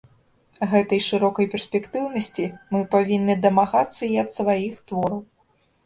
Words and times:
Гэтай 0.71 1.01
шырокай 1.07 1.47
перспектыўнасці 1.53 2.45
мы 2.73 2.83
павінны 2.99 3.33
дамагацца 3.47 4.03
і 4.13 4.23
ад 4.27 4.37
сваіх 4.41 4.85
твораў. 4.87 5.27